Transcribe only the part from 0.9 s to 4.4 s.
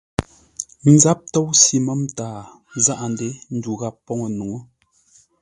Záp tóusʉ mə̂m-taa, záʼa-ndě ndu ghap poŋə́